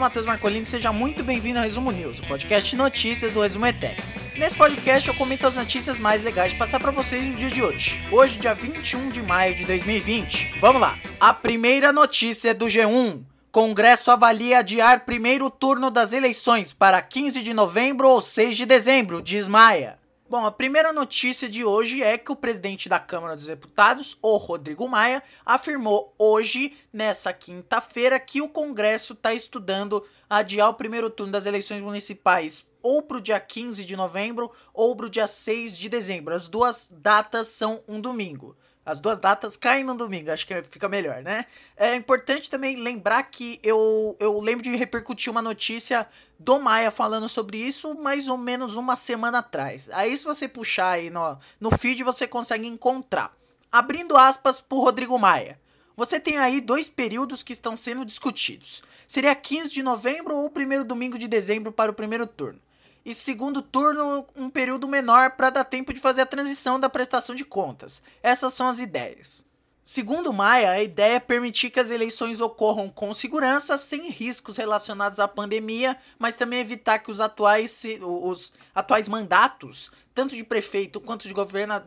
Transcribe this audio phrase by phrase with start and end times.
[0.00, 4.02] Matheus Marcolini, seja muito bem-vindo ao Resumo News, o podcast de notícias do Resumo Eterno.
[4.34, 7.62] Nesse podcast eu comento as notícias mais legais de passar para vocês no dia de
[7.62, 8.00] hoje.
[8.10, 10.58] Hoje, dia 21 de maio de 2020.
[10.58, 10.98] Vamos lá.
[11.20, 13.20] A primeira notícia é do G1.
[13.52, 19.20] Congresso avalia adiar primeiro turno das eleições para 15 de novembro ou 6 de dezembro,
[19.20, 19.99] diz Maia.
[20.30, 24.36] Bom, a primeira notícia de hoje é que o presidente da Câmara dos Deputados, o
[24.36, 31.32] Rodrigo Maia, afirmou hoje, nessa quinta-feira, que o Congresso está estudando adiar o primeiro turno
[31.32, 35.76] das eleições municipais ou para o dia 15 de novembro ou para o dia 6
[35.76, 36.32] de dezembro.
[36.32, 38.56] As duas datas são um domingo.
[38.84, 41.44] As duas datas caem no domingo, acho que fica melhor, né?
[41.76, 47.28] É importante também lembrar que eu, eu lembro de repercutir uma notícia do Maia falando
[47.28, 49.90] sobre isso mais ou menos uma semana atrás.
[49.92, 53.36] Aí, se você puxar aí no, no feed, você consegue encontrar.
[53.70, 55.60] Abrindo aspas pro Rodrigo Maia.
[55.94, 58.82] Você tem aí dois períodos que estão sendo discutidos.
[59.06, 62.60] Seria 15 de novembro ou o primeiro domingo de dezembro para o primeiro turno
[63.04, 67.34] e segundo turno um período menor para dar tempo de fazer a transição da prestação
[67.34, 68.02] de contas.
[68.22, 69.44] Essas são as ideias.
[69.82, 75.18] Segundo Maia, a ideia é permitir que as eleições ocorram com segurança, sem riscos relacionados
[75.18, 81.26] à pandemia, mas também evitar que os atuais, os atuais mandatos, tanto de prefeito quanto
[81.26, 81.34] de,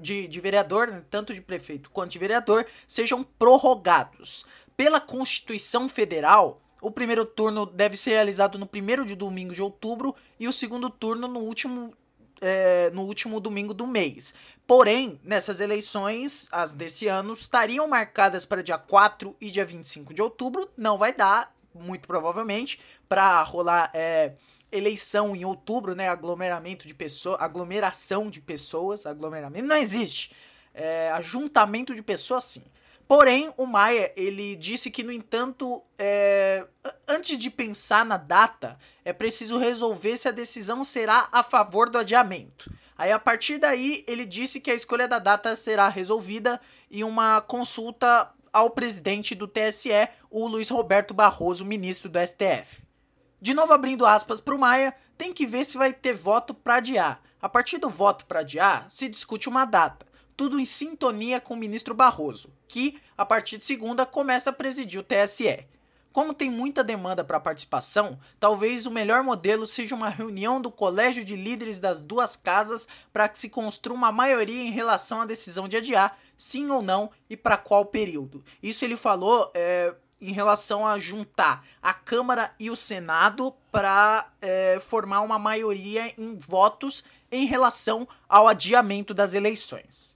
[0.02, 4.45] de, de vereador, né, tanto de prefeito quanto de vereador, sejam prorrogados.
[4.75, 10.14] Pela Constituição Federal, o primeiro turno deve ser realizado no primeiro de domingo de outubro
[10.38, 11.94] e o segundo turno no último,
[12.42, 14.34] é, no último domingo do mês.
[14.67, 20.22] Porém, nessas eleições, as desse ano, estariam marcadas para dia 4 e dia 25 de
[20.22, 20.70] outubro.
[20.76, 24.34] Não vai dar, muito provavelmente, para rolar é,
[24.70, 26.09] eleição em outubro, né?
[26.09, 30.36] Aglomeramento de pessoas, aglomeração de pessoas, aglomeramento não existe.
[30.73, 32.64] É, ajuntamento de pessoas, sim.
[33.08, 36.66] Porém, o Maia, ele disse que, no entanto, é,
[37.08, 41.98] antes de pensar na data, é preciso resolver se a decisão será a favor do
[41.98, 42.72] adiamento.
[42.98, 47.42] Aí, a partir daí, ele disse que a escolha da data será resolvida em uma
[47.42, 52.83] consulta ao presidente do TSE, o Luiz Roberto Barroso, ministro do STF.
[53.42, 56.76] De novo abrindo aspas para o Maia, tem que ver se vai ter voto para
[56.76, 57.22] adiar.
[57.42, 61.58] A partir do voto para adiar, se discute uma data tudo em sintonia com o
[61.58, 65.66] ministro Barroso, que, a partir de segunda, começa a presidir o TSE.
[66.14, 71.26] Como tem muita demanda para participação, talvez o melhor modelo seja uma reunião do colégio
[71.26, 75.67] de líderes das duas casas para que se construa uma maioria em relação à decisão
[75.67, 78.45] de adiar, sim ou não, e para qual período.
[78.61, 84.80] Isso ele falou é, em relação a juntar a Câmara e o Senado para é,
[84.80, 90.13] formar uma maioria em votos em relação ao adiamento das eleições.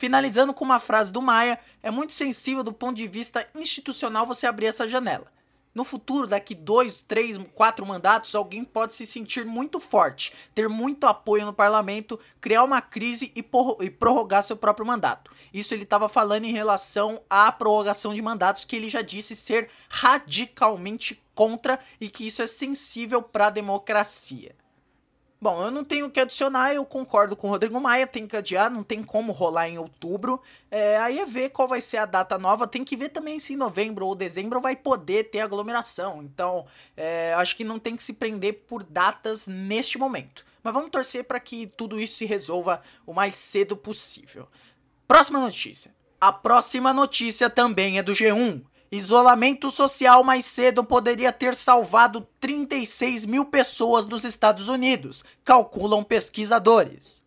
[0.00, 4.46] Finalizando com uma frase do Maia, é muito sensível do ponto de vista institucional você
[4.46, 5.30] abrir essa janela.
[5.74, 11.06] No futuro, daqui dois, três, quatro mandatos, alguém pode se sentir muito forte, ter muito
[11.06, 13.44] apoio no parlamento, criar uma crise e,
[13.84, 15.30] e prorrogar seu próprio mandato.
[15.52, 19.68] Isso ele estava falando em relação à prorrogação de mandatos, que ele já disse ser
[19.90, 24.56] radicalmente contra e que isso é sensível para a democracia.
[25.42, 28.36] Bom, eu não tenho o que adicionar, eu concordo com o Rodrigo Maia, tem que
[28.36, 30.42] adiar, não tem como rolar em outubro.
[30.70, 33.54] É, aí é ver qual vai ser a data nova, tem que ver também se
[33.54, 36.22] em novembro ou dezembro vai poder ter aglomeração.
[36.22, 40.44] Então, é, acho que não tem que se prender por datas neste momento.
[40.62, 44.46] Mas vamos torcer para que tudo isso se resolva o mais cedo possível.
[45.08, 45.94] Próxima notícia.
[46.20, 48.62] A próxima notícia também é do G1.
[48.92, 57.22] Isolamento social mais cedo poderia ter salvado 36 mil pessoas nos Estados Unidos, calculam pesquisadores.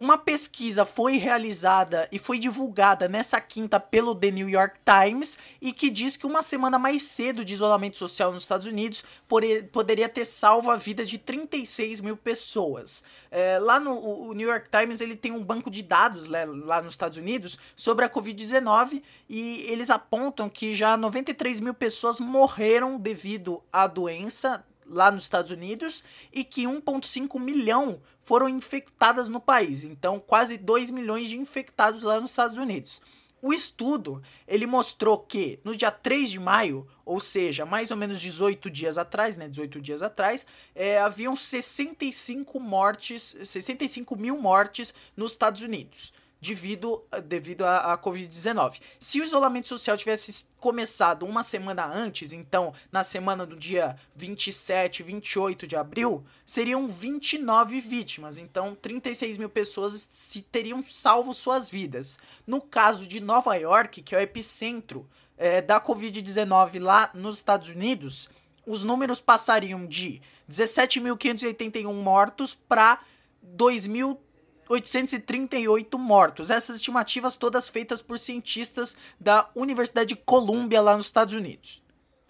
[0.00, 5.72] Uma pesquisa foi realizada e foi divulgada nessa quinta pelo The New York Times e
[5.72, 9.04] que diz que uma semana mais cedo de isolamento social nos Estados Unidos
[9.70, 13.04] poderia ter salvo a vida de 36 mil pessoas.
[13.30, 16.94] É, lá no New York Times ele tem um banco de dados lá, lá nos
[16.94, 23.62] Estados Unidos sobre a Covid-19 e eles apontam que já 93 mil pessoas morreram devido
[23.72, 29.84] à doença lá nos Estados Unidos e que 1,5 milhão foram infectadas no país.
[29.84, 33.00] Então, quase 2 milhões de infectados lá nos Estados Unidos.
[33.42, 38.18] O estudo, ele mostrou que no dia 3 de maio, ou seja, mais ou menos
[38.18, 45.32] 18 dias atrás, né, 18 dias atrás, é, haviam 65 mortes, 65 mil mortes nos
[45.32, 46.12] Estados Unidos
[46.44, 48.80] devido, devido à, à Covid-19.
[49.00, 55.02] Se o isolamento social tivesse começado uma semana antes, então na semana do dia 27,
[55.02, 58.36] 28 de abril, seriam 29 vítimas.
[58.36, 62.18] Então 36 mil pessoas se teriam salvo suas vidas.
[62.46, 65.08] No caso de Nova York, que é o epicentro
[65.38, 68.28] é, da Covid-19 lá nos Estados Unidos,
[68.66, 70.20] os números passariam de
[70.50, 73.00] 17.581 mortos para
[74.68, 76.50] 2.838 mortos.
[76.50, 81.82] Essas estimativas todas feitas por cientistas da Universidade de Colômbia lá nos Estados Unidos.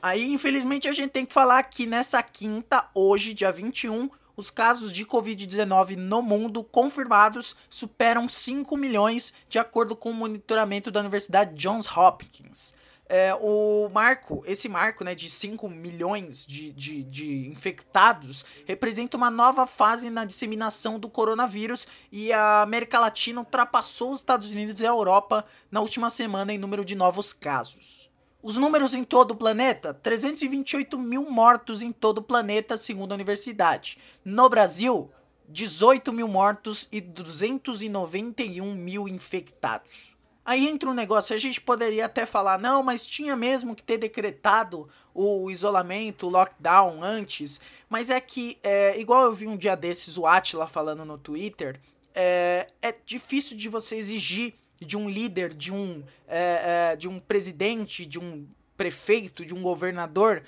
[0.02, 4.92] Aí, infelizmente, a gente tem que falar que nessa quinta, hoje, dia 21, os casos
[4.92, 11.54] de Covid-19 no mundo confirmados superam 5 milhões, de acordo com o monitoramento da Universidade
[11.54, 12.74] Johns Hopkins.
[13.06, 19.30] É, o marco, esse marco né, de 5 milhões de, de, de, infectados, representa uma
[19.30, 24.86] nova fase na disseminação do coronavírus e a América Latina ultrapassou os Estados Unidos e
[24.86, 28.10] a Europa na última semana em número de novos casos.
[28.42, 33.14] Os números em todo o planeta: 328 mil mortos em todo o planeta, segundo a
[33.14, 33.98] universidade.
[34.24, 35.10] No Brasil,
[35.48, 40.13] 18 mil mortos e 291 mil infectados.
[40.44, 43.96] Aí entra um negócio, a gente poderia até falar, não, mas tinha mesmo que ter
[43.96, 49.74] decretado o isolamento, o lockdown antes, mas é que, é, igual eu vi um dia
[49.74, 51.80] desses o Atila falando no Twitter,
[52.14, 57.18] é, é difícil de você exigir de um líder, de um, é, é, de um
[57.18, 58.46] presidente, de um
[58.76, 60.42] prefeito, de um governador,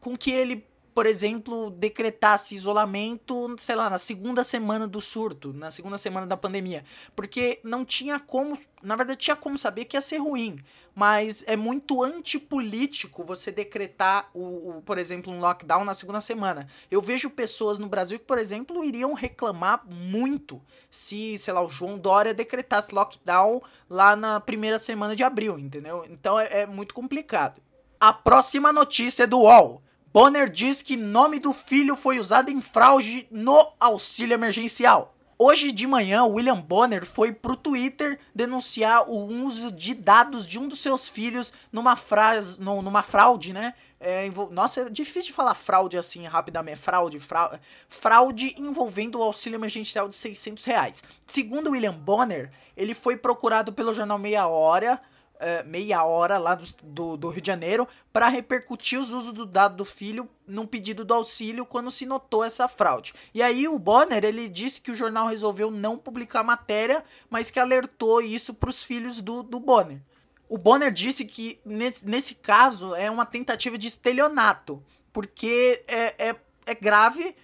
[0.00, 0.64] com que ele
[0.98, 6.36] por exemplo, decretasse isolamento, sei lá, na segunda semana do surto, na segunda semana da
[6.36, 6.84] pandemia.
[7.14, 10.58] Porque não tinha como, na verdade, tinha como saber que ia ser ruim.
[10.96, 16.66] Mas é muito antipolítico você decretar, o, o, por exemplo, um lockdown na segunda semana.
[16.90, 20.60] Eu vejo pessoas no Brasil que, por exemplo, iriam reclamar muito
[20.90, 26.04] se, sei lá, o João Dória decretasse lockdown lá na primeira semana de abril, entendeu?
[26.10, 27.62] Então é, é muito complicado.
[28.00, 29.80] A próxima notícia é do UOL.
[30.12, 35.14] Bonner diz que nome do filho foi usado em fraude no auxílio emergencial.
[35.38, 40.66] Hoje de manhã, William Bonner foi pro Twitter denunciar o uso de dados de um
[40.66, 43.74] dos seus filhos numa, frase, numa fraude, né?
[44.00, 46.78] É, nossa, é difícil de falar fraude assim rapidamente.
[46.78, 51.04] Fraude, fraude, fraude envolvendo o auxílio emergencial de 600 reais.
[51.26, 55.00] Segundo William Bonner, ele foi procurado pelo jornal Meia Hora
[55.38, 59.46] uh, meia hora lá do, do, do Rio de Janeiro para repercutir os usos do
[59.46, 63.14] dado do filho num pedido do auxílio quando se notou essa fraude.
[63.32, 67.50] E aí o Bonner ele disse que o jornal resolveu não publicar a matéria, mas
[67.50, 70.00] que alertou isso para os filhos do, do Bonner.
[70.48, 74.82] O Bonner disse que nesse, caso é uma tentativa de estelionato,
[75.12, 77.36] porque é, é, é grave,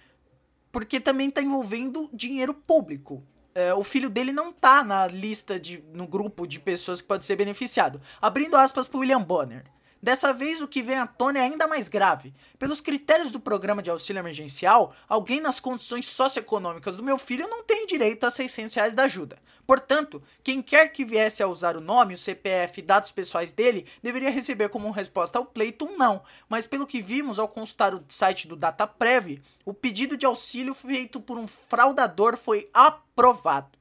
[0.71, 3.23] porque também está envolvendo dinheiro público
[3.55, 7.25] é, o filho dele não tá na lista de no grupo de pessoas que pode
[7.25, 8.01] ser beneficiado.
[8.21, 9.63] Abrindo aspas para William Bonner.
[10.05, 12.31] Dessa vez, o que vem à tona é ainda mais grave.
[12.59, 17.63] Pelos critérios do programa de auxílio emergencial, alguém nas condições socioeconômicas do meu filho não
[17.63, 19.39] tem direito a 600 reais da ajuda.
[19.65, 23.87] Portanto, quem quer que viesse a usar o nome, o CPF e dados pessoais dele,
[24.03, 26.21] deveria receber como resposta ao pleito um não.
[26.47, 31.19] Mas pelo que vimos ao consultar o site do DataPrev, o pedido de auxílio feito
[31.19, 33.75] por um fraudador foi aprovado.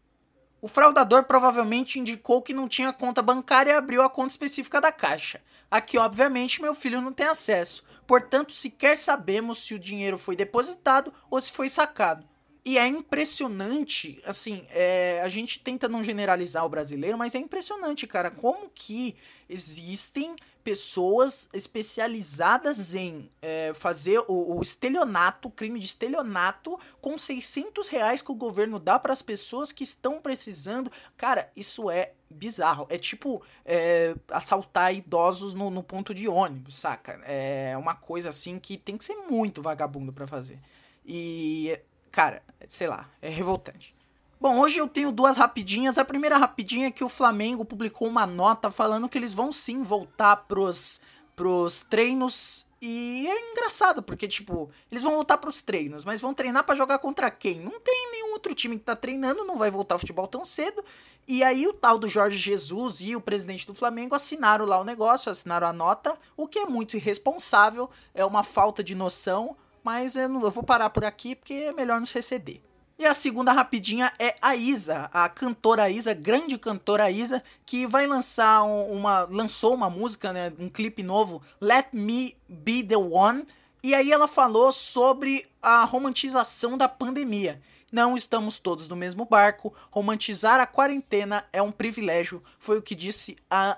[0.64, 4.90] O fraudador provavelmente indicou que não tinha conta bancária e abriu a conta específica da
[4.90, 5.42] Caixa.
[5.70, 7.84] Aqui, obviamente, meu filho não tem acesso.
[8.06, 12.26] Portanto, sequer sabemos se o dinheiro foi depositado ou se foi sacado.
[12.64, 18.06] E é impressionante, assim, é, a gente tenta não generalizar o brasileiro, mas é impressionante,
[18.06, 19.16] cara, como que
[19.50, 28.22] existem pessoas especializadas em é, fazer o, o, estelionato, crime de estelionato, com 600 reais
[28.22, 30.90] que o governo dá para as pessoas que estão precisando.
[31.18, 32.86] Cara, isso é bizarro.
[32.88, 37.20] É tipo é, assaltar idosos no, no, ponto de ônibus, saca?
[37.24, 40.58] É uma coisa assim que tem que ser muito vagabundo para fazer.
[41.04, 41.78] E,
[42.10, 43.94] cara, sei lá, é revoltante.
[44.40, 45.96] Bom, hoje eu tenho duas rapidinhas.
[45.96, 49.82] A primeira rapidinha é que o Flamengo publicou uma nota falando que eles vão sim
[49.82, 51.00] voltar pros,
[51.34, 52.66] pros treinos.
[52.82, 56.98] E é engraçado, porque, tipo, eles vão voltar pros treinos, mas vão treinar para jogar
[56.98, 57.60] contra quem?
[57.60, 60.84] Não tem nenhum outro time que tá treinando, não vai voltar ao futebol tão cedo.
[61.26, 64.84] E aí o tal do Jorge Jesus e o presidente do Flamengo assinaram lá o
[64.84, 70.16] negócio, assinaram a nota, o que é muito irresponsável, é uma falta de noção, mas
[70.16, 72.60] eu, não, eu vou parar por aqui porque é melhor não se exceder.
[72.96, 78.06] E a segunda rapidinha é a Isa, a cantora Isa, grande cantora Isa, que vai
[78.06, 83.44] lançar uma lançou uma música, né, um clipe novo, Let Me Be the One,
[83.82, 87.60] e aí ela falou sobre a romantização da pandemia.
[87.90, 89.74] Não estamos todos no mesmo barco.
[89.90, 93.76] Romantizar a quarentena é um privilégio, foi o que disse a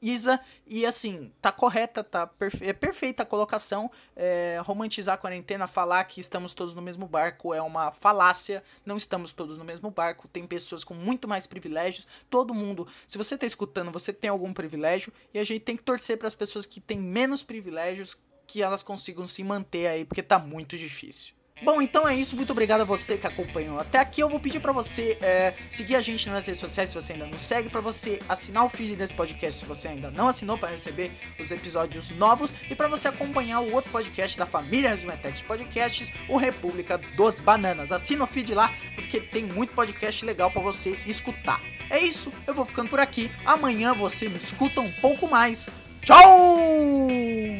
[0.00, 3.90] Isa, e assim, tá correta, tá perfe é perfeita a colocação.
[4.14, 8.62] É, romantizar a quarentena, falar que estamos todos no mesmo barco é uma falácia.
[8.84, 10.28] Não estamos todos no mesmo barco.
[10.28, 12.06] Tem pessoas com muito mais privilégios.
[12.28, 15.12] Todo mundo, se você tá escutando, você tem algum privilégio.
[15.32, 18.82] E a gente tem que torcer para as pessoas que têm menos privilégios que elas
[18.82, 21.35] consigam se manter aí, porque tá muito difícil.
[21.62, 22.36] Bom, então é isso.
[22.36, 24.20] Muito obrigado a você que acompanhou até aqui.
[24.20, 27.26] Eu vou pedir para você é, seguir a gente nas redes sociais se você ainda
[27.26, 30.68] não segue, para você assinar o feed desse podcast se você ainda não assinou para
[30.68, 31.10] receber
[31.40, 36.36] os episódios novos e para você acompanhar o outro podcast da família Resumetec Podcasts, o
[36.36, 37.90] República dos Bananas.
[37.90, 41.62] Assina o feed lá porque tem muito podcast legal para você escutar.
[41.88, 42.32] É isso.
[42.46, 43.30] Eu vou ficando por aqui.
[43.46, 45.70] Amanhã você me escuta um pouco mais.
[46.02, 47.55] Tchau!